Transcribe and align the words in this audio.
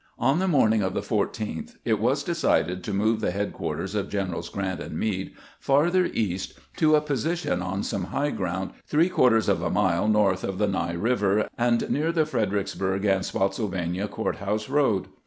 On 0.17 0.39
the 0.39 0.47
morning 0.47 0.81
of 0.81 0.95
the 0.95 1.01
14th 1.01 1.75
it 1.85 1.99
was 1.99 2.23
decided 2.23 2.83
to 2.83 2.91
move 2.91 3.21
the 3.21 3.29
headquarters 3.29 3.93
of 3.93 4.09
Generals 4.09 4.49
Grant 4.49 4.79
and 4.81 4.97
Meade 4.97 5.35
farther 5.59 6.05
east 6.11 6.57
to 6.77 6.95
a 6.95 7.01
position 7.01 7.61
on 7.61 7.83
some 7.83 8.05
high 8.05 8.31
ground 8.31 8.71
three 8.87 9.09
quarters 9.09 9.47
of 9.47 9.61
a 9.61 9.69
mile 9.69 10.07
north 10.07 10.43
of 10.43 10.57
the 10.57 10.67
Ny 10.67 10.93
River, 10.93 11.47
and 11.55 11.87
near 11.91 12.11
the 12.11 12.21
Freder 12.25 12.53
icksburg 12.53 13.05
and 13.05 13.23
Spottsylvania 13.23 14.07
Court 14.07 14.37
house 14.37 14.69
road. 14.69 15.05